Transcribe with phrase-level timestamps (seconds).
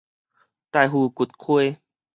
[0.71, 1.27] 𩻸 魚堀
[1.73, 1.79] 溪